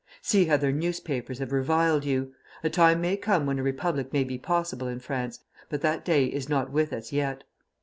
See 0.23 0.45
how 0.45 0.57
their 0.57 0.71
newspapers 0.71 1.37
have 1.37 1.51
reviled 1.51 2.05
you! 2.05 2.33
A 2.63 2.71
time 2.71 3.01
may 3.01 3.15
come 3.15 3.45
when 3.45 3.59
a 3.59 3.63
republic 3.63 4.11
may 4.11 4.23
be 4.23 4.39
possible 4.39 4.87
in 4.87 4.97
France; 4.97 5.41
but 5.69 5.81
that 5.81 6.03
day 6.03 6.25
is 6.25 6.49
not 6.49 6.71
with 6.71 6.91
us 6.91 7.11
yet. 7.13 7.43